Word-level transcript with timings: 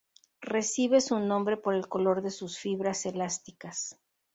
Recibe 0.41 0.99
su 0.99 1.19
nombre 1.19 1.57
por 1.57 1.75
el 1.75 1.87
color 1.87 2.23
de 2.23 2.31
sus 2.31 2.57
fibras 2.57 3.05
elásticas. 3.05 3.99